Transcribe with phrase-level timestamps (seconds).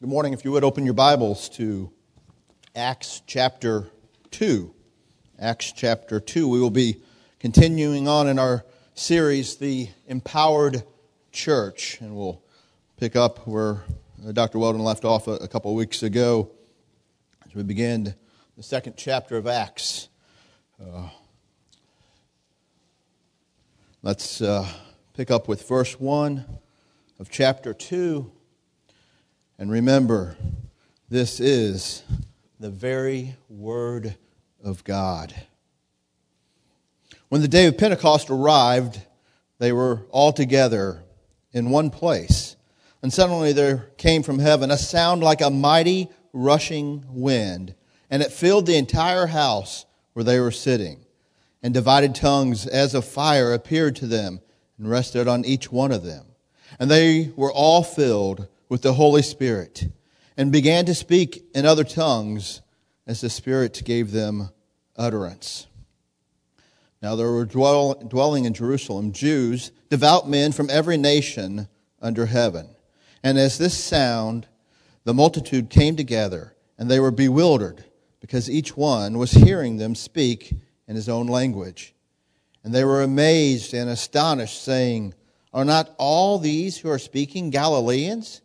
[0.00, 0.32] Good morning.
[0.32, 1.90] If you would open your Bibles to
[2.76, 3.88] Acts chapter
[4.30, 4.72] 2.
[5.40, 6.46] Acts chapter 2.
[6.46, 7.02] We will be
[7.40, 8.64] continuing on in our
[8.94, 10.84] series, The Empowered
[11.32, 12.40] Church, and we'll
[12.96, 13.82] pick up where
[14.24, 14.60] uh, Dr.
[14.60, 16.52] Weldon left off a, couple of weeks ago
[17.44, 18.14] as we begin
[18.56, 20.10] the second chapter of Acts.
[20.80, 21.08] Uh,
[24.04, 24.64] let's uh,
[25.14, 26.44] pick up with verse 1
[27.18, 28.30] of chapter 2.
[29.60, 30.36] And remember,
[31.08, 32.04] this is
[32.60, 34.14] the very Word
[34.62, 35.34] of God.
[37.28, 39.00] When the day of Pentecost arrived,
[39.58, 41.02] they were all together
[41.52, 42.54] in one place.
[43.02, 47.74] And suddenly there came from heaven a sound like a mighty rushing wind,
[48.10, 51.04] and it filled the entire house where they were sitting.
[51.64, 54.40] And divided tongues as of fire appeared to them
[54.78, 56.26] and rested on each one of them.
[56.78, 59.88] And they were all filled with the Holy Spirit
[60.36, 62.62] and began to speak in other tongues
[63.06, 64.50] as the Spirit gave them
[64.96, 65.66] utterance.
[67.02, 71.68] Now there were dwell, dwelling in Jerusalem Jews, devout men from every nation
[72.00, 72.68] under heaven.
[73.22, 74.46] And as this sound,
[75.04, 77.84] the multitude came together, and they were bewildered,
[78.20, 80.54] because each one was hearing them speak
[80.86, 81.94] in his own language.
[82.62, 85.14] And they were amazed and astonished, saying,
[85.52, 88.42] Are not all these who are speaking Galileans?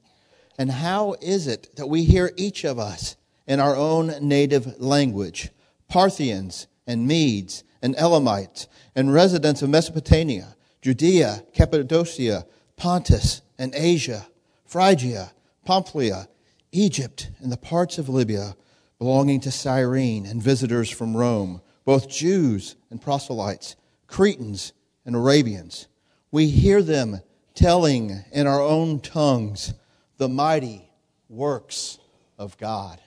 [0.58, 3.16] And how is it that we hear each of us
[3.48, 5.50] in our own native language?
[5.88, 12.46] Parthians and Medes and Elamites and residents of Mesopotamia, Judea, Cappadocia,
[12.78, 14.28] Pontus and Asia,
[14.66, 15.32] Phrygia,
[15.66, 16.28] Pamphylia,
[16.72, 18.56] Egypt, and the parts of Libya
[19.00, 23.76] belonging to Cyrene, and visitors from Rome, both Jews and proselytes,
[24.08, 24.72] Cretans
[25.06, 25.88] and Arabians.
[26.32, 27.22] We hear them
[27.54, 29.74] telling in our own tongues
[30.24, 30.82] the mighty
[31.28, 32.00] works
[32.38, 33.02] of God.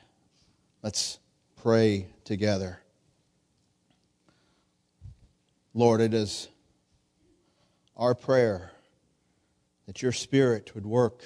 [0.82, 1.18] Let's
[1.62, 2.78] pray together.
[5.72, 6.48] Lord, it is
[7.96, 8.70] our prayer
[9.86, 11.24] that your Spirit would work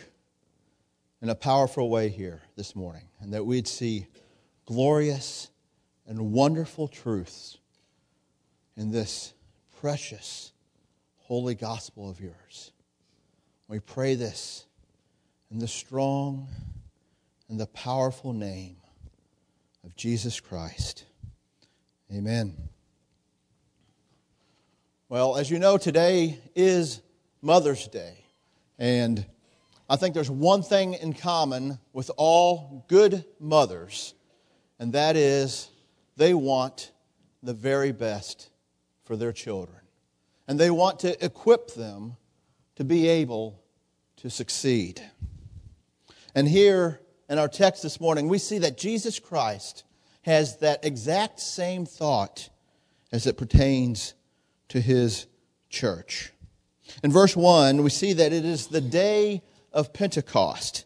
[1.21, 4.07] in a powerful way here this morning and that we'd see
[4.67, 5.51] glorious
[6.07, 7.59] and wonderful truths
[8.77, 9.35] in this
[9.81, 10.53] precious,
[11.17, 12.71] holy gospel of yours.
[13.67, 14.67] We pray this
[15.51, 16.49] in the strong
[17.49, 18.77] and the powerful name
[19.85, 21.05] of Jesus Christ.
[22.13, 22.57] Amen.
[25.09, 27.01] Well, as you know, today is
[27.43, 28.25] Mother's Day.
[28.79, 29.27] And
[29.89, 34.15] I think there's one thing in common with all good mothers,
[34.79, 35.69] and that is
[36.17, 36.93] they want
[37.43, 38.51] the very best
[39.05, 39.81] for their children.
[40.47, 42.17] And they want to equip them
[42.77, 43.61] to be able
[44.19, 45.03] to succeed.
[46.35, 49.85] And here in our text this morning, we see that Jesus Christ
[50.23, 52.51] has that exact same thought
[53.13, 54.15] as it pertains
[54.69, 55.27] to his
[55.69, 56.33] church.
[57.03, 59.43] In verse 1, we see that it is the day
[59.73, 60.85] of Pentecost.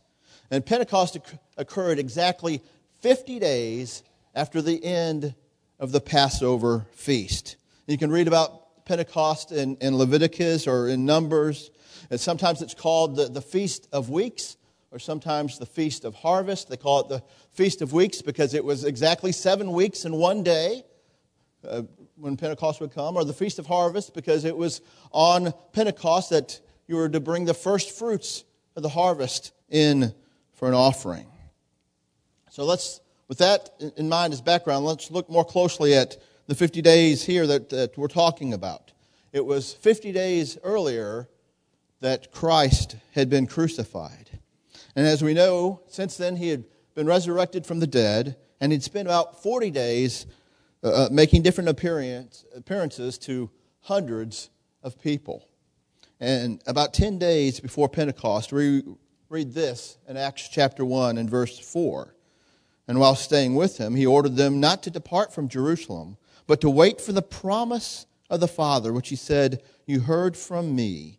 [0.50, 1.19] And Pentecost
[1.56, 2.62] occurred exactly
[3.00, 4.03] 50 days
[4.34, 5.34] after the end
[5.78, 7.56] of the Passover feast.
[7.87, 11.71] You can read about Pentecost in, in Leviticus or in Numbers.
[12.11, 14.56] And sometimes it's called the, the Feast of Weeks
[14.94, 16.71] or sometimes the Feast of Harvest.
[16.71, 20.44] They call it the Feast of Weeks because it was exactly seven weeks in one
[20.44, 20.84] day.
[21.69, 21.82] Uh,
[22.16, 26.60] when Pentecost would come, or the Feast of Harvest, because it was on Pentecost that
[26.87, 28.44] you were to bring the first fruits
[28.77, 30.15] of the harvest in
[30.53, 31.26] for an offering.
[32.50, 36.82] So let's, with that in mind as background, let's look more closely at the 50
[36.82, 38.93] days here that, that we're talking about.
[39.32, 41.28] It was 50 days earlier
[42.00, 44.31] that Christ had been crucified.
[44.97, 48.82] And as we know, since then he had been resurrected from the dead, and he'd
[48.82, 50.27] spent about 40 days
[50.82, 53.50] uh, uh, making different appearance, appearances to
[53.81, 54.50] hundreds
[54.82, 55.49] of people.
[56.21, 58.82] And about 10 days before Pentecost, we
[59.28, 62.14] read this in Acts chapter 1 and verse 4.
[62.87, 66.70] And while staying with him, he ordered them not to depart from Jerusalem, but to
[66.70, 71.19] wait for the promise of the Father, which he said, You heard from me.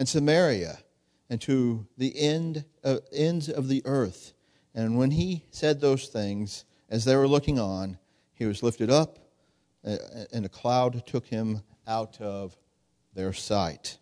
[0.00, 0.78] and Samaria
[1.28, 4.32] and to the end of, ends of the earth.
[4.74, 7.98] And when he said those things, as they were looking on,
[8.32, 9.18] he was lifted up,
[9.86, 9.98] uh,
[10.32, 12.56] and a cloud took him out of
[13.14, 13.98] their sight.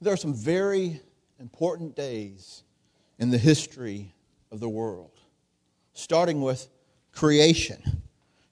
[0.00, 1.00] There are some very
[1.40, 2.62] important days
[3.18, 4.14] in the history
[4.52, 5.18] of the world,
[5.92, 6.68] starting with
[7.10, 8.02] creation.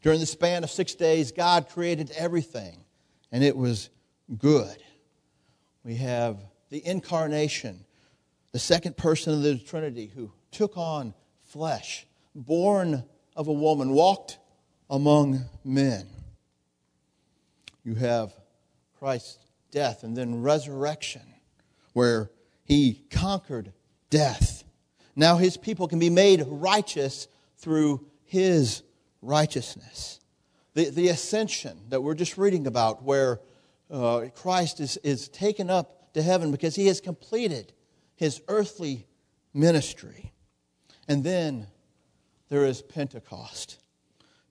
[0.02, 2.84] During the span of six days, God created everything,
[3.30, 3.90] and it was
[4.36, 4.83] good.
[5.84, 6.38] We have
[6.70, 7.84] the incarnation,
[8.52, 13.04] the second person of the Trinity who took on flesh, born
[13.36, 14.38] of a woman, walked
[14.88, 16.06] among men.
[17.84, 18.32] You have
[18.98, 19.38] Christ's
[19.70, 21.22] death and then resurrection,
[21.92, 22.30] where
[22.64, 23.72] he conquered
[24.08, 24.64] death.
[25.14, 27.28] Now his people can be made righteous
[27.58, 28.82] through his
[29.20, 30.18] righteousness.
[30.72, 33.40] The, the ascension that we're just reading about, where
[33.90, 37.72] uh, Christ is, is taken up to heaven because he has completed
[38.16, 39.06] his earthly
[39.52, 40.32] ministry.
[41.08, 41.66] And then
[42.48, 43.80] there is Pentecost.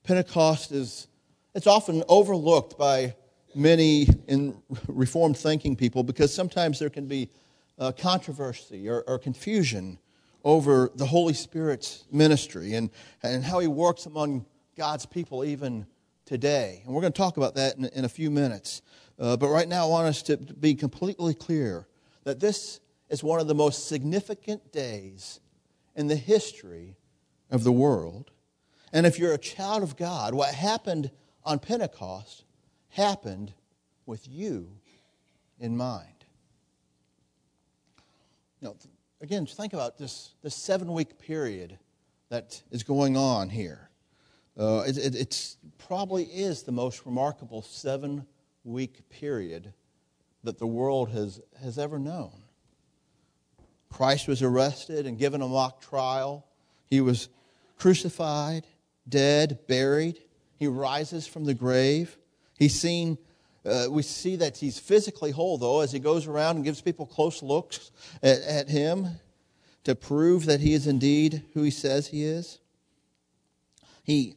[0.04, 1.08] Pentecost is
[1.56, 3.16] it's often overlooked by
[3.54, 4.58] many in
[4.88, 7.30] reformed thinking people because sometimes there can be
[7.78, 10.00] uh, controversy or, or, confusion
[10.44, 12.90] over the Holy Spirit's ministry and,
[13.24, 14.46] and how he works among
[14.78, 15.86] God's people even
[16.26, 16.82] today.
[16.86, 18.82] And we're going to talk about that in, in a few minutes.
[19.20, 21.88] Uh, but right now, I want us to be completely clear
[22.24, 22.80] that this
[23.10, 25.40] is one of the most significant days
[25.96, 26.96] in the history
[27.52, 28.32] of the world.
[28.92, 31.12] And if you're a child of God, what happened
[31.44, 32.44] on Pentecost
[32.90, 33.54] happened
[34.06, 34.70] with you
[35.60, 36.08] in mind.
[38.62, 38.78] You know,
[39.22, 41.78] again, think about this, this seven week period
[42.30, 43.90] that is going on here.
[44.58, 48.26] Uh, it, it probably is the most remarkable seven
[48.64, 49.74] week period
[50.44, 52.44] that the world has, has ever known.
[53.90, 56.46] Christ was arrested and given a mock trial.
[56.88, 57.30] He was
[57.78, 58.66] crucified,
[59.08, 60.20] dead, buried.
[60.58, 62.18] He rises from the grave.
[62.58, 63.18] He's seen,
[63.66, 67.06] uh, we see that he's physically whole, though, as he goes around and gives people
[67.06, 69.20] close looks at, at him
[69.84, 72.60] to prove that he is indeed who he says he is.
[74.04, 74.36] He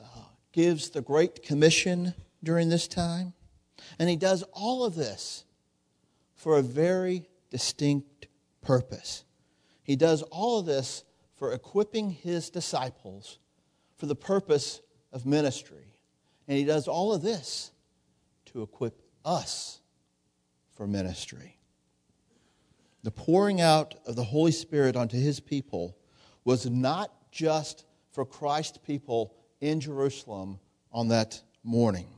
[0.00, 0.06] uh,
[0.52, 3.34] gives the Great Commission during this time.
[3.98, 5.44] And he does all of this
[6.34, 8.28] for a very distinct
[8.62, 9.24] purpose.
[9.82, 11.04] He does all of this
[11.36, 13.38] for equipping his disciples
[13.96, 14.80] for the purpose
[15.12, 15.94] of ministry.
[16.48, 17.70] And he does all of this
[18.46, 19.80] to equip us
[20.74, 21.58] for ministry.
[23.02, 25.96] The pouring out of the Holy Spirit onto his people
[26.44, 30.58] was not just for Christ's people in Jerusalem
[30.92, 32.08] on that morning.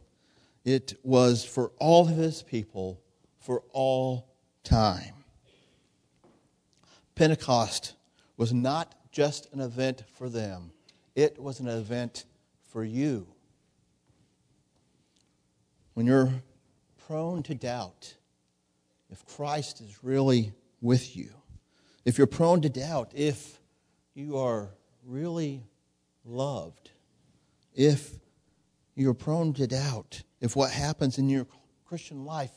[0.67, 3.01] It was for all of his people
[3.39, 4.27] for all
[4.65, 5.15] time.
[7.15, 7.95] Pentecost
[8.37, 10.73] was not just an event for them,
[11.15, 12.25] it was an event
[12.65, 13.29] for you.
[15.95, 16.33] When you're
[17.07, 18.17] prone to doubt
[19.09, 21.31] if Christ is really with you,
[22.05, 23.61] if you're prone to doubt if
[24.15, 24.71] you are
[25.07, 25.63] really
[26.25, 26.91] loved,
[27.73, 28.17] if
[28.97, 31.47] you're prone to doubt if what happens in your
[31.87, 32.53] Christian life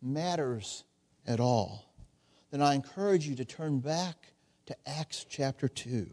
[0.00, 0.84] matters
[1.26, 1.84] at all,
[2.50, 4.32] then I encourage you to turn back
[4.66, 6.08] to Acts chapter 2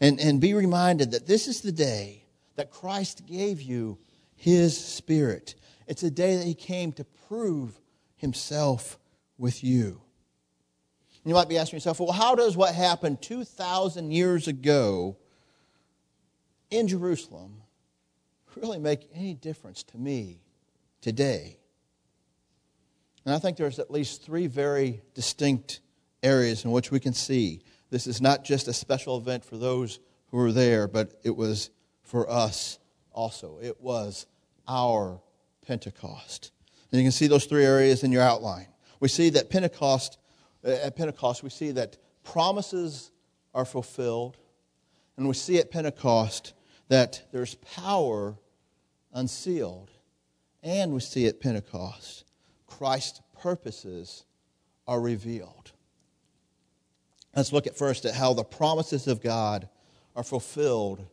[0.00, 2.24] and, and be reminded that this is the day
[2.56, 3.98] that Christ gave you
[4.34, 5.54] his Spirit.
[5.86, 7.78] It's a day that he came to prove
[8.16, 8.98] himself
[9.36, 10.00] with you.
[11.24, 15.16] You might be asking yourself, well, how does what happened 2,000 years ago
[16.70, 17.62] in Jerusalem
[18.56, 20.40] really make any difference to me
[21.00, 21.58] today?
[23.24, 25.80] And I think there's at least three very distinct
[26.22, 29.98] areas in which we can see this is not just a special event for those
[30.30, 31.70] who were there, but it was
[32.02, 32.78] for us
[33.12, 33.58] also.
[33.62, 34.26] It was
[34.66, 35.20] our
[35.66, 36.52] Pentecost.
[36.90, 38.68] And you can see those three areas in your outline.
[39.00, 40.18] We see that Pentecost,
[40.64, 43.10] uh, at Pentecost, we see that promises
[43.54, 44.36] are fulfilled.
[45.16, 46.54] And we see at Pentecost
[46.88, 48.36] that there's power
[49.12, 49.90] unsealed.
[50.62, 52.24] And we see at Pentecost,
[52.66, 54.24] Christ's purposes
[54.86, 55.72] are revealed.
[57.36, 59.68] Let's look at first at how the promises of God
[60.16, 61.06] are fulfilled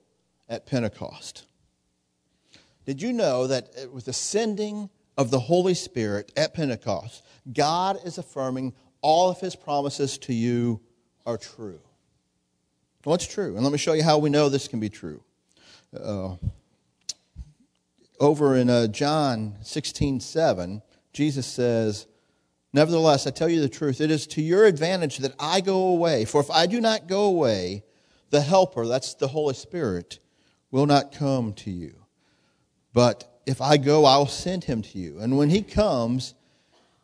[0.49, 1.45] at Pentecost.
[2.85, 8.17] Did you know that with the sending of the Holy Spirit at Pentecost, God is
[8.17, 10.81] affirming all of his promises to you
[11.25, 11.79] are true?
[13.03, 13.55] What's true?
[13.55, 15.21] And let me show you how we know this can be true.
[15.95, 16.35] Uh,
[18.19, 20.81] over in uh, John 16 7,
[21.13, 22.07] Jesus says,
[22.73, 26.25] Nevertheless, I tell you the truth, it is to your advantage that I go away.
[26.25, 27.83] For if I do not go away,
[28.31, 30.19] the Helper, that's the Holy Spirit,
[30.71, 31.95] will not come to you.
[32.93, 35.19] But if I go, I will send him to you.
[35.19, 36.33] And when he comes,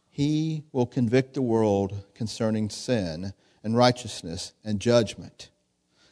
[0.09, 3.33] he will convict the world concerning sin
[3.63, 5.49] and righteousness and judgment.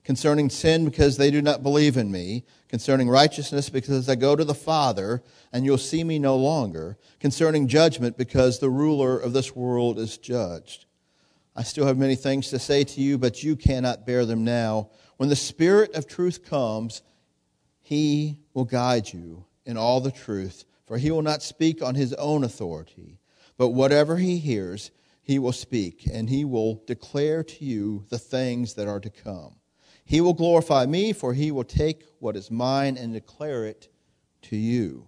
[0.05, 2.45] Concerning sin, because they do not believe in me.
[2.69, 6.97] Concerning righteousness, because I go to the Father, and you'll see me no longer.
[7.19, 10.85] Concerning judgment, because the ruler of this world is judged.
[11.55, 14.89] I still have many things to say to you, but you cannot bear them now.
[15.17, 17.01] When the Spirit of truth comes,
[17.81, 22.13] he will guide you in all the truth, for he will not speak on his
[22.13, 23.19] own authority,
[23.57, 28.75] but whatever he hears, he will speak, and he will declare to you the things
[28.75, 29.55] that are to come.
[30.09, 33.89] He will glorify me, for he will take what is mine and declare it
[34.41, 35.05] to you.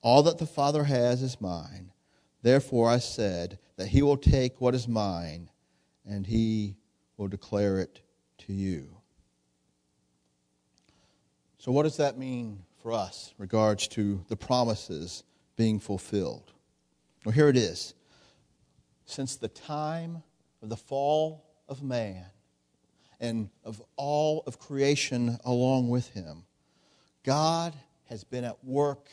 [0.00, 1.92] All that the Father has is mine.
[2.40, 5.50] Therefore I said that he will take what is mine
[6.06, 6.78] and he
[7.18, 8.00] will declare it
[8.38, 8.96] to you.
[11.58, 15.22] So, what does that mean for us in regards to the promises
[15.54, 16.50] being fulfilled?
[17.26, 17.92] Well, here it is.
[19.04, 20.22] Since the time
[20.62, 22.24] of the fall of man,
[23.20, 26.44] and of all of creation along with him.
[27.24, 29.08] God has been at work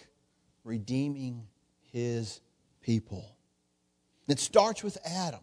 [0.64, 1.48] redeeming
[1.92, 2.42] his
[2.82, 3.36] people.
[4.28, 5.42] It starts with Adam.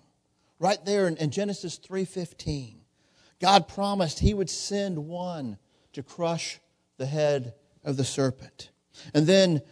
[0.59, 2.77] Right there in, in Genesis 3:15.
[3.41, 5.59] God promised he would send one
[5.93, 6.61] to crush
[6.97, 8.71] the head of the serpent.
[9.15, 9.62] And then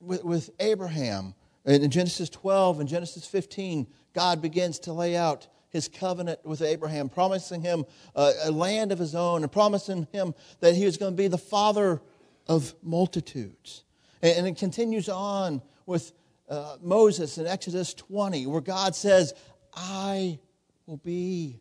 [0.00, 1.34] with, with Abraham,
[1.64, 7.08] in Genesis 12 and Genesis 15, God begins to lay out his covenant with Abraham,
[7.08, 11.12] promising him a, a land of his own, and promising him that he was going
[11.12, 12.00] to be the father
[12.46, 13.82] of multitudes.
[14.22, 16.12] And, and it continues on with
[16.48, 19.34] uh, Moses in Exodus 20, where God says,
[19.74, 20.38] I
[20.86, 21.60] will be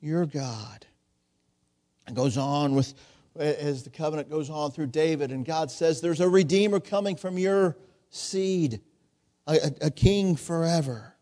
[0.00, 0.86] your God.
[2.08, 2.94] It goes on with,
[3.36, 7.36] as the covenant goes on through David, and God says, There's a redeemer coming from
[7.36, 7.76] your
[8.08, 8.80] seed,
[9.46, 11.14] a, a, a king forever.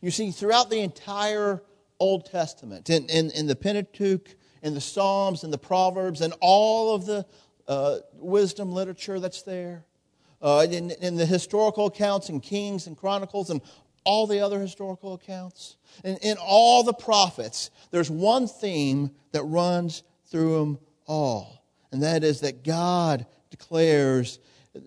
[0.00, 1.62] You see, throughout the entire
[2.00, 6.94] Old Testament, in, in, in the Pentateuch, in the Psalms, in the Proverbs, and all
[6.94, 7.26] of the
[7.66, 9.84] uh, wisdom literature that's there,
[10.40, 13.60] uh, in, in the historical accounts in Kings and Chronicles, and
[14.04, 20.02] all the other historical accounts, in, in all the prophets, there's one theme that runs
[20.26, 24.38] through them all, and that is that God declares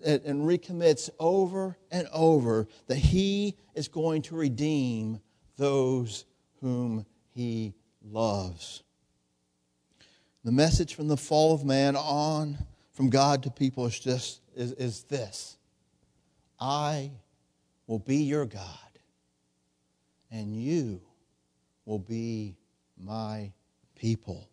[0.04, 5.20] and recommits over and over that he is going to redeem
[5.56, 6.24] those
[6.60, 8.82] whom he loves.
[10.44, 12.58] The message from the fall of man on
[12.92, 15.56] from God to people is just is, is this.
[16.60, 17.10] I
[17.86, 18.62] will be your God,
[20.30, 21.00] and you
[21.84, 22.56] will be
[22.96, 23.52] my
[23.96, 24.48] people.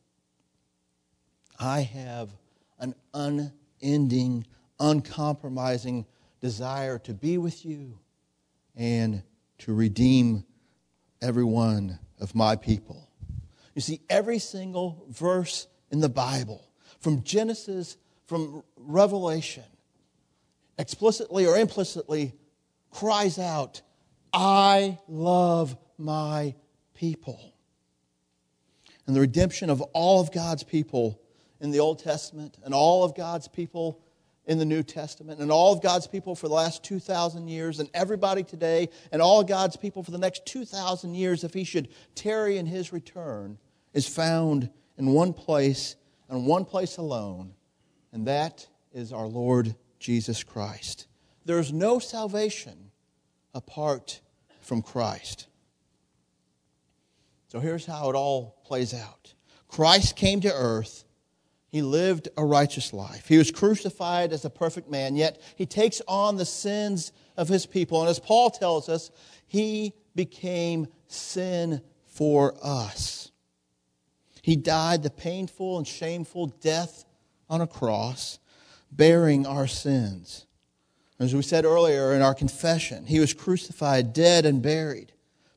[1.60, 2.30] I have
[2.80, 4.46] an unending
[4.80, 6.06] uncompromising
[6.40, 8.00] desire to be with you
[8.76, 9.24] and
[9.60, 10.46] to redeem
[11.22, 13.10] every one of my people.
[13.76, 16.70] You see, every single verse in the Bible,
[17.00, 19.64] from Genesis, from Revelation,
[20.78, 22.34] explicitly or implicitly
[22.92, 23.82] cries out,
[24.34, 26.56] I love my
[26.94, 27.54] people.
[29.06, 31.20] And the redemption of all of God's people
[31.60, 34.02] in the Old Testament and all of God's people
[34.50, 37.88] in the New Testament, and all of God's people for the last 2,000 years, and
[37.94, 42.58] everybody today, and all God's people for the next 2,000 years, if He should tarry
[42.58, 43.60] in His return,
[43.94, 45.96] is found in one place
[46.30, 47.54] and one place alone,
[48.12, 51.06] and that is our Lord Jesus Christ.
[51.46, 52.90] There is no salvation
[53.54, 54.20] apart
[54.62, 55.48] from Christ.
[57.50, 59.36] So here's how it all plays out
[59.68, 61.04] Christ came to earth
[61.70, 63.28] he lived a righteous life.
[63.28, 67.66] He was crucified as a perfect man, yet he takes on the sins of his
[67.66, 68.02] people.
[68.02, 69.12] And as Paul tells us,
[69.46, 73.32] he became sin for us.
[74.42, 77.06] He died the painful and shameful death
[77.50, 78.40] on a cross,
[78.92, 80.48] bearing our sins.
[81.20, 85.12] As we said earlier in our confession, he was crucified, dead, and buried.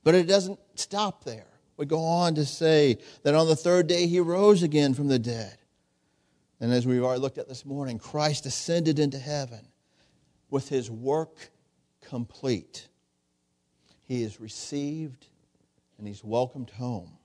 [0.05, 1.47] But it doesn't stop there.
[1.77, 5.19] We go on to say that on the third day he rose again from the
[5.19, 5.57] dead.
[6.63, 9.67] And as we've already looked at this morning, Christ ascended into heaven
[10.49, 11.51] with his work
[12.01, 12.87] complete.
[14.05, 15.27] He is received
[15.99, 17.19] and he's welcomed home.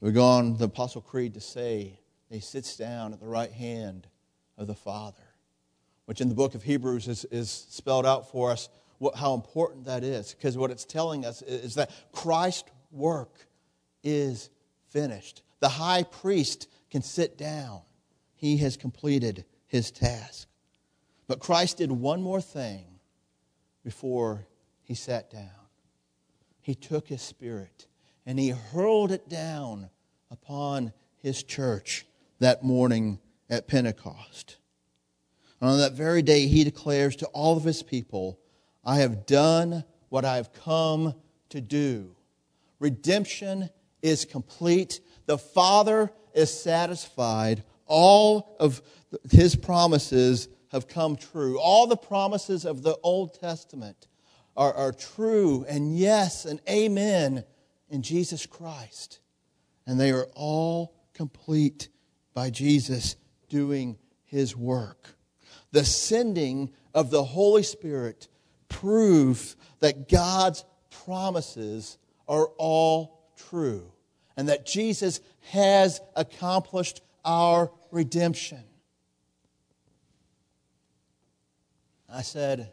[0.00, 1.98] We go on the Apostle Creed to say
[2.30, 4.06] he sits down at the right hand
[4.56, 5.34] of the Father,
[6.04, 8.68] which in the book of Hebrews is, is spelled out for us
[8.98, 13.48] what, how important that is because what it's telling us is that Christ's work
[14.04, 14.48] is
[14.90, 15.42] finished.
[15.58, 17.82] The high priest can sit down,
[18.34, 20.48] he has completed his task.
[21.26, 22.84] But Christ did one more thing
[23.84, 24.46] before
[24.82, 25.50] he sat down.
[26.60, 27.86] He took his spirit
[28.24, 29.90] and he hurled it down
[30.30, 32.06] upon his church
[32.38, 34.56] that morning at Pentecost.
[35.60, 38.38] And on that very day, he declares to all of his people,
[38.84, 41.14] I have done what I have come
[41.48, 42.14] to do.
[42.78, 43.70] Redemption
[44.02, 45.00] is complete.
[45.26, 47.64] The Father is satisfied.
[47.86, 48.82] All of
[49.30, 51.58] his promises have come true.
[51.58, 54.06] All the promises of the Old Testament
[54.56, 57.44] are, are true and yes and amen
[57.88, 59.20] in Jesus Christ.
[59.86, 61.88] And they are all complete
[62.34, 63.16] by Jesus
[63.48, 65.16] doing his work.
[65.72, 68.28] The sending of the Holy Spirit
[68.68, 70.64] proves that God's
[71.04, 73.92] promises are all true
[74.36, 78.62] and that Jesus has accomplished our redemption.
[82.12, 82.70] I said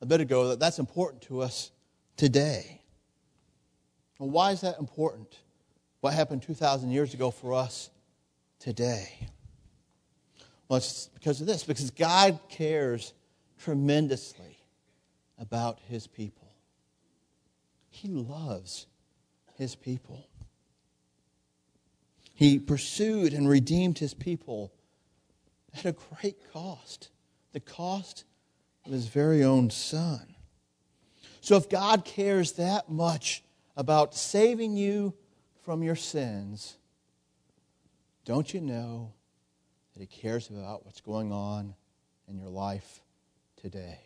[0.00, 1.70] a bit ago that that's important to us
[2.16, 2.82] today.
[4.18, 5.38] Well, why is that important?
[6.00, 7.90] What happened 2,000 years ago for us
[8.58, 9.28] today?
[10.68, 13.14] Well, it's because of this, because God cares
[13.58, 14.58] tremendously
[15.38, 16.48] about his people.
[17.90, 18.86] He loves
[19.56, 20.27] his people.
[22.38, 24.72] He pursued and redeemed his people
[25.74, 27.08] at a great cost
[27.52, 28.22] the cost
[28.86, 30.36] of his very own son.
[31.40, 33.42] So, if God cares that much
[33.76, 35.14] about saving you
[35.64, 36.76] from your sins,
[38.24, 39.14] don't you know
[39.96, 41.74] that He cares about what's going on
[42.28, 43.00] in your life
[43.60, 43.98] today?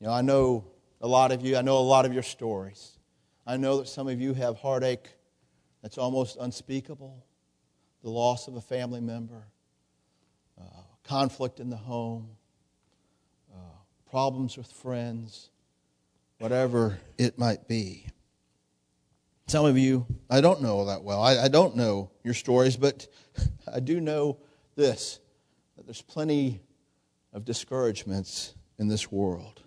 [0.00, 0.64] You know, I know
[1.00, 2.98] a lot of you, I know a lot of your stories.
[3.46, 5.08] I know that some of you have heartache
[5.82, 7.24] that's almost unspeakable,
[8.02, 9.44] the loss of a family member,
[10.60, 10.64] uh,
[11.04, 12.28] conflict in the home,
[13.52, 13.56] uh,
[14.10, 15.50] problems with friends,
[16.38, 18.06] whatever it might be.
[19.46, 21.20] Some of you, I don't know all that well.
[21.20, 23.08] I, I don't know your stories, but
[23.72, 24.38] I do know
[24.76, 25.18] this
[25.76, 26.60] that there's plenty
[27.32, 29.62] of discouragements in this world.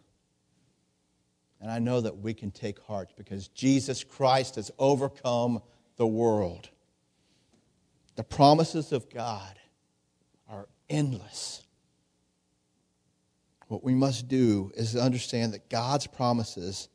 [1.60, 5.62] And I know that we can take heart because Jesus Christ has overcome
[5.98, 6.70] the world.
[8.16, 9.60] The promises of God
[10.50, 11.64] are endless.
[13.68, 16.90] What we must do is understand that God's promises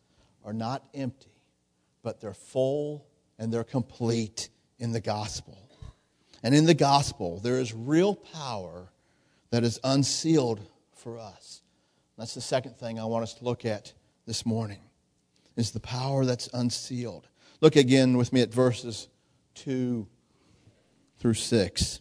[0.44, 1.42] are not empty,
[2.02, 3.06] but they're full
[3.38, 5.58] and they're complete in the gospel.
[6.42, 8.92] And in the gospel, there is real power
[9.50, 10.60] that is unsealed
[10.94, 11.62] for us.
[12.16, 13.92] That's the second thing I want us to look at
[14.26, 14.80] this morning
[15.56, 17.28] is the power that's unsealed.
[17.60, 19.08] Look again with me at verses
[19.56, 20.06] 2
[21.18, 22.00] through 6.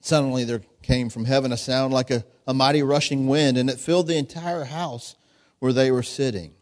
[0.00, 3.78] Suddenly there came from heaven a sound like a, a mighty rushing wind, and it
[3.78, 5.16] filled the entire house
[5.58, 6.54] where they were sitting.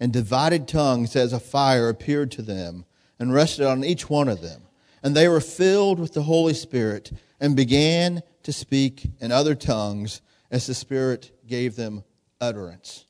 [0.00, 2.84] And divided tongues as a fire appeared to them
[3.18, 4.62] and rested on each one of them.
[5.02, 10.20] And they were filled with the Holy Spirit and began to speak in other tongues
[10.50, 12.04] as the Spirit gave them
[12.40, 13.06] utterance.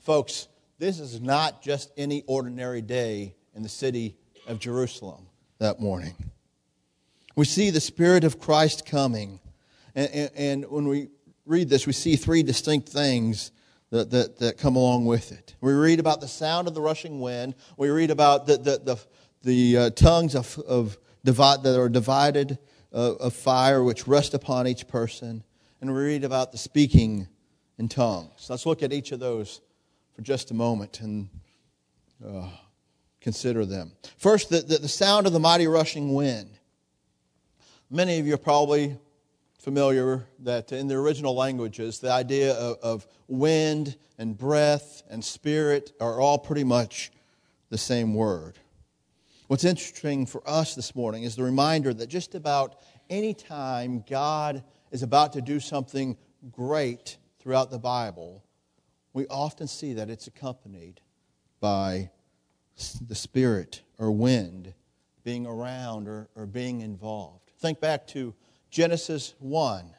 [0.00, 0.48] Folks,
[0.78, 5.26] this is not just any ordinary day in the city of Jerusalem
[5.58, 6.14] that morning.
[7.34, 9.40] We see the Spirit of Christ coming.
[9.94, 11.08] And, and, and, when we
[11.44, 13.52] read this, we see three distinct things
[13.90, 15.54] that, that, that come along with it.
[15.60, 18.98] We read about the sound of the rushing wind, we read about the, the, the,
[19.42, 22.58] the uh, tongues of, of divide, that are divided
[22.92, 25.44] uh, of fire which rest upon each person,
[25.80, 27.28] and we read about the speaking
[27.78, 28.46] in tongues.
[28.48, 29.60] Let's look at each of those
[30.16, 31.28] for just a moment and
[32.26, 32.48] uh,
[33.20, 33.92] consider them.
[34.16, 36.58] First, the, the, the sound of the mighty rushing wind.
[37.90, 38.96] Many of you are probably
[39.58, 45.92] familiar that in the original languages, the idea of, of, wind and breath and spirit
[46.00, 47.10] are all pretty much
[47.70, 48.56] the same word.
[49.48, 52.76] What's interesting for us this morning is the reminder that just about
[53.10, 56.16] any time God is about to do something
[56.52, 58.45] great throughout the Bible,
[59.16, 61.00] we often see that it's accompanied
[61.58, 62.10] by
[63.08, 64.74] the spirit or wind
[65.24, 67.50] being around or, or being involved.
[67.58, 68.34] Think back to
[68.68, 69.94] Genesis 1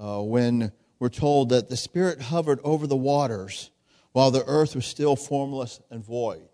[0.00, 3.70] uh, when we're told that the spirit hovered over the waters
[4.12, 6.48] while the earth was still formless and void.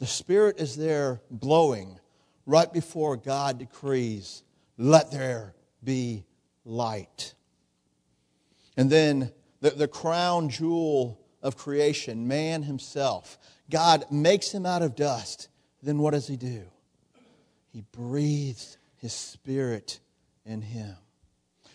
[0.00, 2.00] The spirit is there blowing
[2.46, 4.42] right before God decrees,
[4.76, 6.24] let there be
[6.64, 7.34] light.
[8.76, 13.38] And then the, the crown jewel of creation, man himself.
[13.70, 15.48] God makes him out of dust.
[15.82, 16.64] Then what does he do?
[17.72, 20.00] He breathes his spirit
[20.44, 20.96] in him.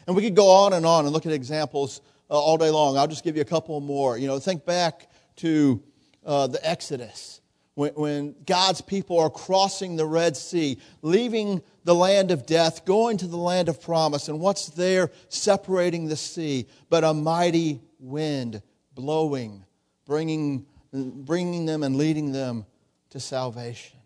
[0.06, 2.98] And we could go on and on and look at examples uh, all day long.
[2.98, 4.18] I'll just give you a couple more.
[4.18, 5.82] You know, think back to
[6.26, 7.42] uh, the Exodus
[7.76, 13.18] when, when God's people are crossing the Red Sea, leaving the land of death, going
[13.18, 14.28] to the land of promise.
[14.28, 18.62] And what's there separating the sea but a mighty wind
[18.96, 19.66] blowing,
[20.06, 22.66] bringing, bringing them and leading them
[23.12, 24.00] to salvation?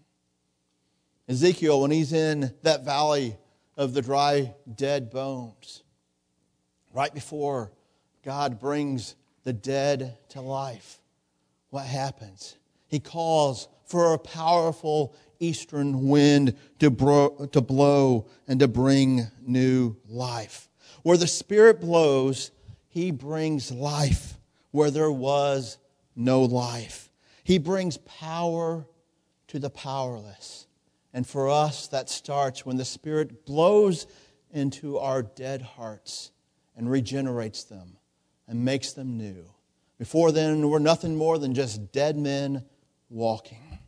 [1.27, 3.37] Ezekiel, when he's in that valley
[3.77, 5.83] of the dry, dead bones,
[6.91, 7.71] right before
[8.25, 10.99] God brings the dead to life,
[11.69, 12.55] what happens?
[12.89, 19.95] He calls for a powerful eastern wind to, bro- to blow and to bring new
[20.07, 20.67] life.
[21.03, 22.51] Where the Spirit blows,
[22.89, 24.37] He brings life
[24.71, 25.77] where there was
[26.15, 27.09] no life.
[27.43, 28.85] He brings power
[29.47, 30.67] to the powerless.
[31.13, 34.05] And for us, that starts when the Spirit blows
[34.51, 36.31] into our dead hearts
[36.75, 37.97] and regenerates them
[38.47, 39.45] and makes them new.
[39.97, 42.63] Before then, we're nothing more than just dead men
[43.09, 43.79] walking.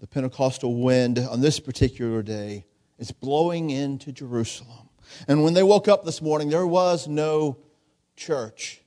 [0.00, 2.66] The Pentecostal wind on this particular day
[2.98, 4.88] is blowing into Jerusalem.
[5.28, 7.58] And when they woke up this morning, there was no
[8.16, 8.82] church.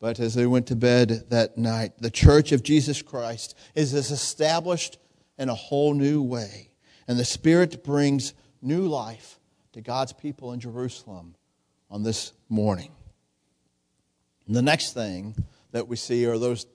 [0.00, 4.98] But as they went to bed that night, the church of Jesus Christ is established
[5.38, 6.70] in a whole new way.
[7.06, 9.38] And the Spirit brings new life
[9.72, 11.34] to God's people in Jerusalem
[11.90, 12.92] on this morning.
[14.46, 15.36] And the next thing
[15.70, 16.66] that we see are those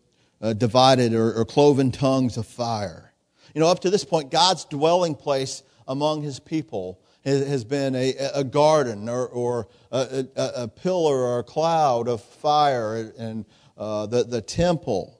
[0.41, 3.13] uh, divided or, or cloven tongues of fire.
[3.53, 8.15] You know, up to this point, God's dwelling place among his people has been a,
[8.35, 13.45] a garden or, or a, a, a, pillar or a cloud of fire and
[13.77, 15.19] uh, the, the temple,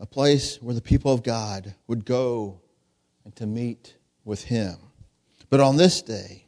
[0.00, 2.60] a place where the people of God would go
[3.24, 4.76] and to meet with him.
[5.48, 6.46] But on this day,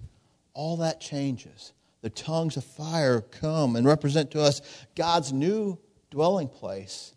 [0.54, 1.72] all that changes.
[2.00, 4.61] The tongues of fire come and represent to us
[4.96, 5.78] God's new
[6.12, 7.14] dwelling place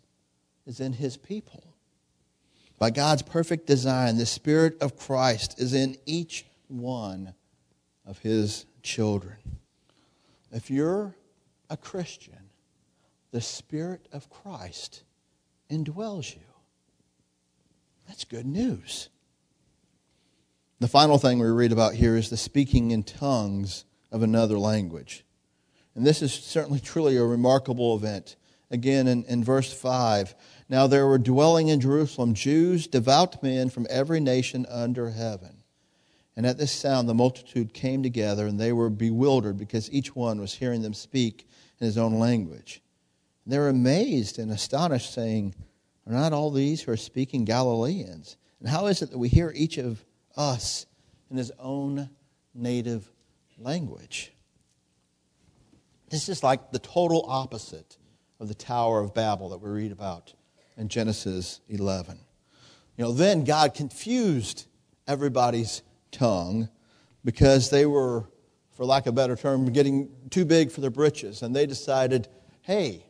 [0.66, 1.62] is in his people.
[2.78, 7.34] By God's perfect design, the Spirit of Christ is in each one
[8.06, 9.36] of his children.
[10.50, 11.14] If you're
[11.68, 12.50] a Christian,
[13.32, 15.02] the Spirit of Christ
[15.70, 16.42] indwells you.
[18.08, 19.10] That's good news.
[20.80, 25.24] The final thing we read about here is the speaking in tongues of another language.
[25.94, 28.36] And this is certainly truly a remarkable event
[28.70, 30.34] again in, in verse 5.
[30.68, 35.62] Now there were dwelling in Jerusalem Jews, devout men from every nation under heaven.
[36.36, 40.38] And at this sound, the multitude came together, and they were bewildered because each one
[40.38, 41.48] was hearing them speak
[41.80, 42.82] in his own language.
[43.44, 45.54] And they were amazed and astonished, saying,
[46.06, 48.36] Are not all these who are speaking Galileans?
[48.60, 50.04] And how is it that we hear each of
[50.36, 50.84] us
[51.30, 52.10] in his own
[52.54, 53.10] native
[53.58, 54.32] language?
[56.10, 57.96] This is like the total opposite
[58.40, 60.34] of the Tower of Babel that we read about
[60.76, 62.18] in Genesis 11.
[62.96, 64.66] You know, then God confused
[65.06, 66.68] everybody's tongue
[67.24, 68.24] because they were,
[68.72, 71.42] for lack of a better term, getting too big for their britches.
[71.42, 72.28] And they decided,
[72.62, 73.04] hey,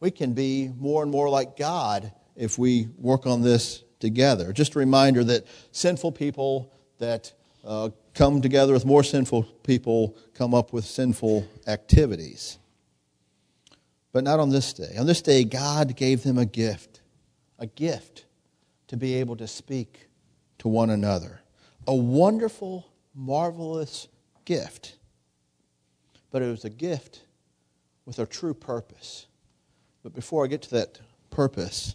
[0.00, 4.52] we can be more and more like God if we work on this together.
[4.52, 7.32] Just a reminder that sinful people that
[7.64, 12.58] uh, come together with more sinful people come up with sinful activities.
[14.18, 14.96] But not on this day.
[14.98, 17.02] On this day, God gave them a gift,
[17.56, 18.24] a gift
[18.88, 20.08] to be able to speak
[20.58, 21.40] to one another.
[21.86, 24.08] A wonderful, marvelous
[24.44, 24.96] gift.
[26.32, 27.22] But it was a gift
[28.06, 29.28] with a true purpose.
[30.02, 30.98] But before I get to that
[31.30, 31.94] purpose,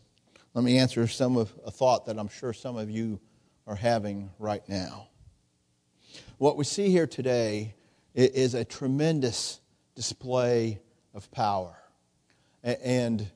[0.54, 3.20] let me answer some of a thought that I'm sure some of you
[3.68, 5.10] are having right now.
[6.38, 7.76] What we see here today
[8.16, 9.60] is a tremendous
[9.94, 10.80] display
[11.14, 11.83] of power.
[12.64, 13.30] And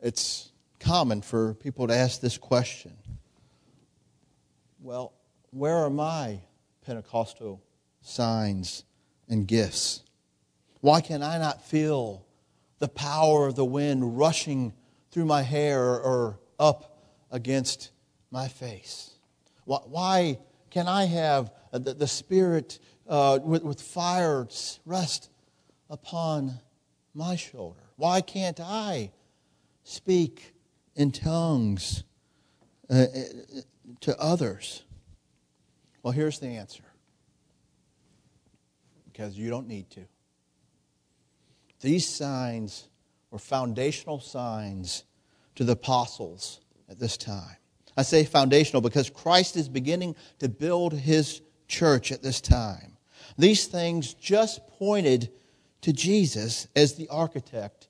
[0.00, 2.92] it's common for people to ask this question
[4.80, 5.12] Well,
[5.50, 6.40] where are my
[6.84, 7.62] Pentecostal
[8.02, 8.84] signs
[9.28, 10.02] and gifts?
[10.80, 12.24] Why can I not feel
[12.78, 14.74] the power of the wind rushing
[15.10, 16.98] through my hair or up
[17.30, 17.90] against
[18.30, 19.10] my face?
[19.64, 20.38] Why
[20.70, 24.46] can I have the Spirit uh, with fire
[24.84, 25.30] rest
[25.90, 26.60] upon
[27.18, 27.82] my shoulder?
[27.96, 29.10] Why can't I
[29.82, 30.54] speak
[30.94, 32.04] in tongues
[32.88, 33.06] uh, uh,
[34.02, 34.84] to others?
[36.02, 36.84] Well, here's the answer
[39.04, 40.02] because you don't need to.
[41.80, 42.88] These signs
[43.32, 45.04] were foundational signs
[45.56, 47.56] to the apostles at this time.
[47.96, 52.96] I say foundational because Christ is beginning to build his church at this time.
[53.36, 55.30] These things just pointed
[55.82, 57.88] to Jesus as the architect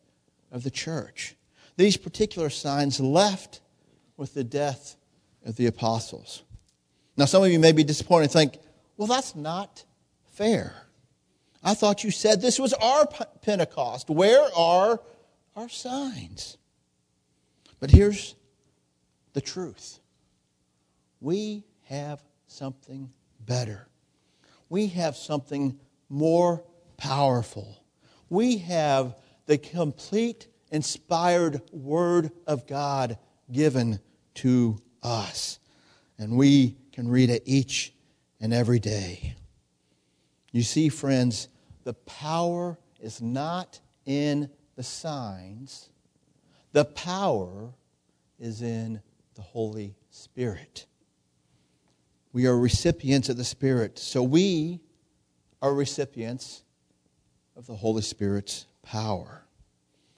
[0.51, 1.37] of the church.
[1.77, 3.61] These particular signs left
[4.16, 4.96] with the death
[5.44, 6.42] of the apostles.
[7.16, 8.59] Now, some of you may be disappointed and think,
[8.96, 9.85] well, that's not
[10.33, 10.74] fair.
[11.62, 13.07] I thought you said this was our
[13.42, 14.09] Pentecost.
[14.09, 15.01] Where are
[15.57, 16.57] our signs?
[17.81, 18.35] But here's
[19.33, 20.01] the truth
[21.20, 23.88] we have something better.
[24.68, 26.62] We have something more
[26.99, 27.83] powerful.
[28.29, 33.17] We have the complete, inspired Word of God
[33.51, 34.01] given
[34.35, 35.59] to us.
[36.19, 37.95] And we can read it each
[38.41, 39.37] and every day.
[40.53, 41.49] You see, friends,
[41.85, 45.91] the power is not in the signs,
[46.73, 47.73] the power
[48.39, 49.01] is in
[49.35, 50.87] the Holy Spirit.
[52.33, 53.99] We are recipients of the Spirit.
[53.99, 54.81] So we
[55.63, 56.63] are recipients
[57.59, 59.42] of the Holy Spirit's power.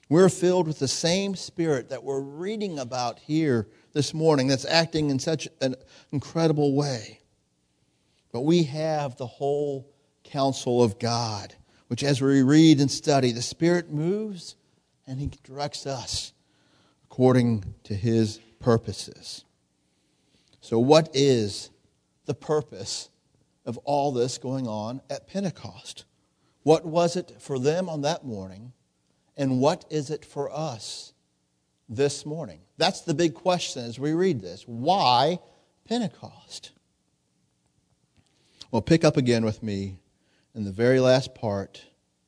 [0.09, 5.09] We're filled with the same Spirit that we're reading about here this morning that's acting
[5.09, 5.73] in such an
[6.11, 7.19] incredible way.
[8.31, 9.89] But we have the whole
[10.23, 11.55] counsel of God,
[11.87, 14.55] which as we read and study, the Spirit moves
[15.07, 16.33] and He directs us
[17.05, 19.45] according to His purposes.
[20.59, 21.71] So, what is
[22.25, 23.09] the purpose
[23.65, 26.05] of all this going on at Pentecost?
[26.63, 28.73] What was it for them on that morning?
[29.37, 31.13] And what is it for us
[31.89, 32.59] this morning?
[32.77, 34.63] That's the big question as we read this.
[34.67, 35.39] Why
[35.85, 36.71] Pentecost?
[38.71, 39.97] Well, pick up again with me
[40.53, 41.85] in the very last part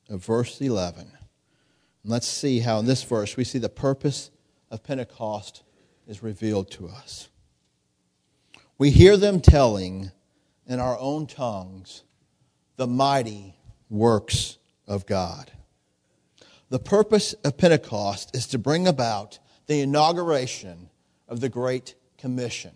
[0.10, 1.02] of verse 11.
[1.02, 4.32] And let's see how in this verse we see the purpose
[4.70, 5.64] of Pentecost
[6.08, 7.30] is revealed to us.
[8.78, 10.12] We hear them telling
[10.68, 12.04] in our own tongues
[12.76, 13.56] the mighty
[13.94, 15.52] works of God.
[16.70, 20.90] The purpose of Pentecost is to bring about the inauguration
[21.28, 22.72] of the Great Commission.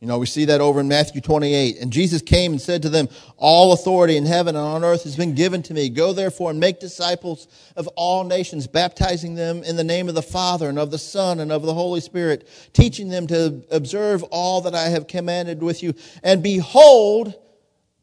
[0.00, 1.78] You know, we see that over in Matthew 28.
[1.78, 5.14] And Jesus came and said to them, All authority in heaven and on earth has
[5.14, 5.90] been given to me.
[5.90, 10.22] Go therefore and make disciples of all nations, baptizing them in the name of the
[10.22, 14.62] Father and of the Son and of the Holy Spirit, teaching them to observe all
[14.62, 15.92] that I have commanded with you.
[16.22, 17.34] And behold,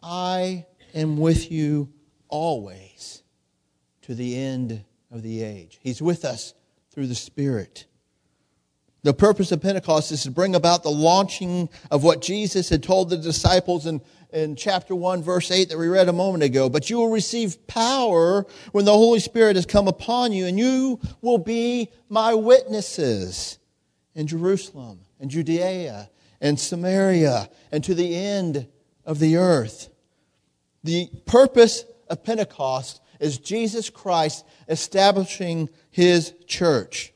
[0.04, 1.92] I am with you
[2.30, 3.24] always
[4.04, 5.80] to the end of the age.
[5.82, 6.54] He's with us
[6.92, 7.86] through the Spirit.
[9.04, 13.10] The purpose of Pentecost is to bring about the launching of what Jesus had told
[13.10, 14.02] the disciples in,
[14.34, 16.68] in chapter 1, verse 8 that we read a moment ago.
[16.68, 21.00] But you will receive power when the Holy Spirit has come upon you, and you
[21.22, 23.60] will be my witnesses
[24.16, 26.10] in Jerusalem and Judea
[26.42, 28.68] and Samaria and to the end
[29.06, 29.90] of the earth.
[30.84, 37.14] The purpose of Pentecost is Jesus Christ establishing his church.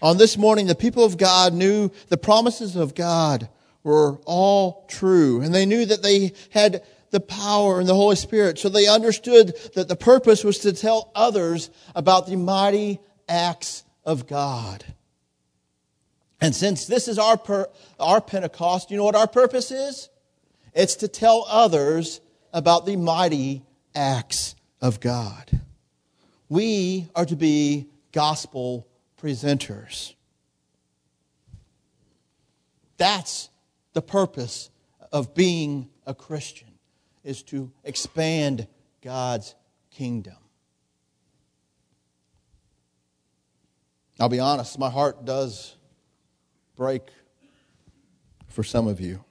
[0.00, 3.48] On this morning, the people of God knew the promises of God
[3.84, 8.58] were all true, and they knew that they had the power and the Holy Spirit.
[8.58, 14.26] So they understood that the purpose was to tell others about the mighty acts of
[14.26, 14.84] God.
[16.40, 17.68] And since this is our, per,
[18.00, 20.08] our Pentecost, you know what our purpose is?
[20.74, 22.20] It's to tell others
[22.52, 23.62] about the mighty
[23.94, 25.60] acts of God.
[26.48, 28.86] We are to be gospel
[29.20, 30.14] presenters.
[32.98, 33.48] That's
[33.94, 34.70] the purpose
[35.10, 36.68] of being a Christian
[37.24, 38.66] is to expand
[39.02, 39.54] God's
[39.90, 40.36] kingdom.
[44.18, 45.76] I'll be honest, my heart does
[46.76, 47.02] break
[48.48, 49.24] for some of you.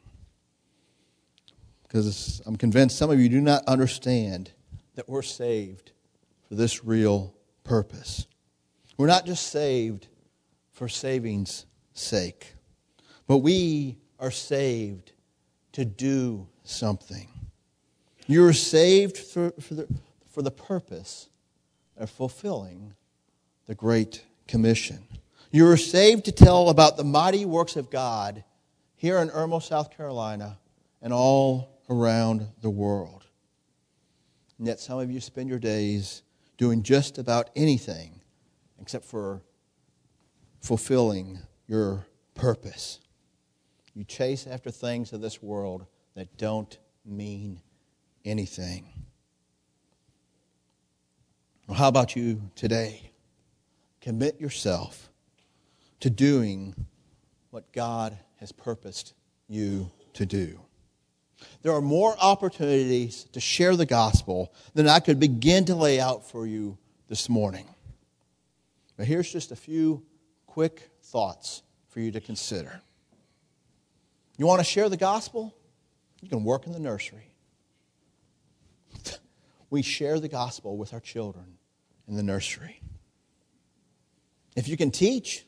[1.92, 4.50] Because I'm convinced some of you do not understand
[4.96, 5.92] that we're saved
[6.48, 8.28] for this real purpose.
[8.96, 10.08] We're not just saved
[10.72, 12.56] for saving's sake,
[13.28, 15.12] but we are saved
[15.74, 17.28] to do something.
[18.26, 19.88] You're saved for, for, the,
[20.30, 21.28] for the purpose
[21.98, 22.94] of fulfilling
[23.66, 25.00] the Great Commission.
[25.52, 28.46] You are saved to tell about the mighty works of God
[28.96, 30.58] here in Irmo, South Carolina,
[31.02, 33.26] and all around the world.
[34.58, 36.24] And yet, some of you spend your days
[36.58, 38.22] doing just about anything
[38.80, 39.42] except for
[40.62, 43.00] fulfilling your purpose.
[43.94, 47.62] You chase after things of this world that don't mean
[48.24, 48.94] anything.
[51.68, 53.12] Well, how about you today?
[54.00, 55.12] Commit yourself
[56.00, 56.86] to doing
[57.50, 59.14] what God has purposed
[59.48, 60.60] you to do.
[61.62, 66.30] There are more opportunities to share the gospel than I could begin to lay out
[66.30, 66.78] for you
[67.08, 67.68] this morning.
[68.98, 70.04] But here's just a few
[70.46, 72.82] quick thoughts for you to consider.
[74.38, 75.56] You want to share the gospel?
[76.22, 77.34] You can work in the nursery.
[79.70, 81.58] we share the gospel with our children
[82.08, 82.82] in the nursery.
[84.56, 85.46] If you can teach,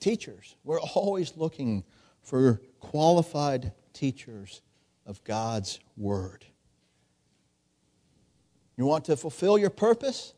[0.00, 1.84] teachers, we're always looking
[2.22, 4.62] for qualified teachers
[5.06, 6.44] of God's Word.
[8.76, 10.34] You want to fulfill your purpose?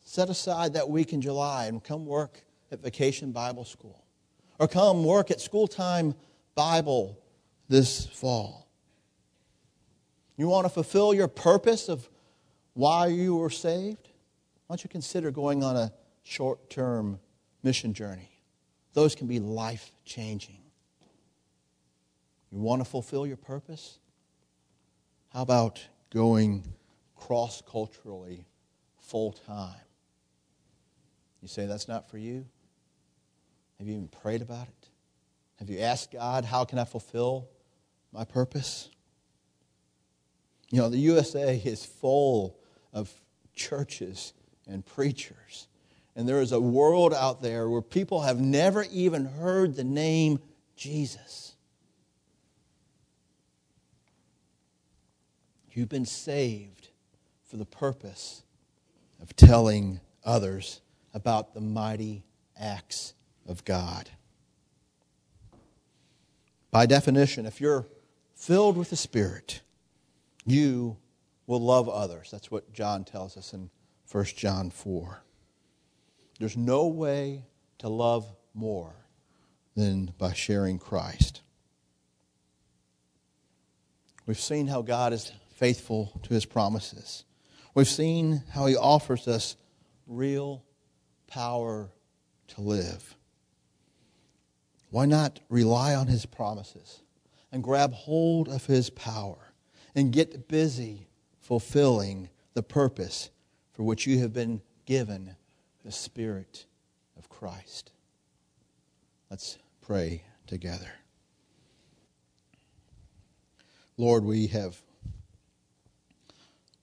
[0.00, 4.04] Set aside that week in July and come work at Vacation Bible School.
[4.58, 6.14] Or come work at School Time
[6.54, 7.18] Bible
[7.68, 8.68] this fall.
[10.36, 12.08] You want to fulfill your purpose of
[12.74, 14.08] why you were saved?
[14.66, 15.92] Why don't you consider going on a
[16.22, 17.18] short term
[17.62, 18.30] mission journey?
[18.92, 20.58] Those can be life changing.
[22.50, 23.98] You want to fulfill your purpose?
[25.32, 26.64] How about going
[27.16, 28.46] cross culturally
[28.98, 29.80] full time?
[31.42, 32.46] You say that's not for you?
[33.78, 34.88] Have you even prayed about it?
[35.58, 37.48] Have you asked God, how can I fulfill
[38.12, 38.90] my purpose?
[40.70, 42.58] You know, the USA is full
[42.92, 43.12] of
[43.54, 44.32] churches
[44.66, 45.68] and preachers.
[46.14, 50.38] And there is a world out there where people have never even heard the name
[50.76, 51.55] Jesus.
[55.76, 56.88] You've been saved
[57.50, 58.42] for the purpose
[59.20, 60.80] of telling others
[61.12, 62.24] about the mighty
[62.58, 63.12] acts
[63.46, 64.08] of God.
[66.70, 67.86] By definition, if you're
[68.34, 69.60] filled with the Spirit,
[70.46, 70.96] you
[71.46, 72.30] will love others.
[72.30, 73.68] That's what John tells us in
[74.10, 75.22] 1 John 4.
[76.38, 77.44] There's no way
[77.80, 78.94] to love more
[79.74, 81.42] than by sharing Christ.
[84.24, 87.24] We've seen how God is faithful to his promises.
[87.74, 89.56] We've seen how he offers us
[90.06, 90.62] real
[91.26, 91.90] power
[92.48, 93.16] to live.
[94.90, 97.02] Why not rely on his promises
[97.50, 99.52] and grab hold of his power
[99.94, 101.08] and get busy
[101.40, 103.30] fulfilling the purpose
[103.72, 105.36] for which you have been given
[105.84, 106.66] the Spirit
[107.16, 107.92] of Christ?
[109.30, 110.92] Let's pray together.
[113.96, 114.82] Lord, we have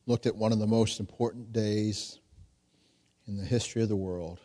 [0.05, 2.19] looked at one of the most important days
[3.27, 4.39] in the history of the world.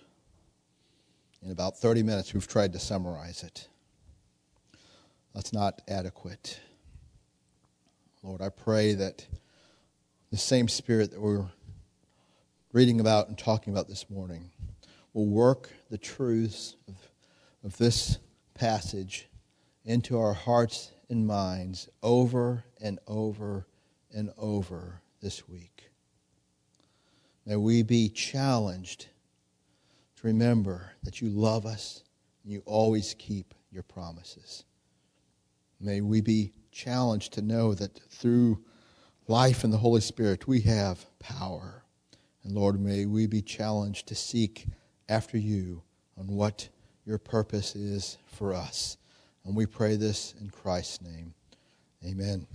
[1.42, 3.68] In about 30 minutes, we've tried to summarize it.
[5.34, 6.60] That's not adequate.
[8.22, 9.26] Lord, I pray that
[10.30, 11.46] the same spirit that we're
[12.72, 14.50] reading about and talking about this morning
[15.12, 16.94] will work the truths of,
[17.64, 18.18] of this
[18.54, 19.28] passage
[19.84, 23.66] into our hearts and minds over and over
[24.12, 25.90] and over this week.
[27.46, 29.06] May we be challenged
[30.16, 32.02] to remember that you love us
[32.42, 34.64] and you always keep your promises.
[35.80, 38.62] May we be challenged to know that through
[39.28, 41.84] life in the Holy Spirit we have power.
[42.42, 44.66] And Lord, may we be challenged to seek
[45.08, 45.82] after you
[46.18, 46.68] on what
[47.06, 48.96] your purpose is for us.
[49.44, 51.34] And we pray this in Christ's name.
[52.04, 52.46] Amen.